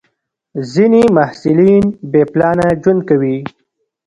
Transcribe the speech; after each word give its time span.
ځینې 0.71 1.01
محصلین 1.15 1.83
بې 2.11 2.23
پلانه 2.31 2.67
ژوند 2.81 3.01
کوي. 3.09 3.37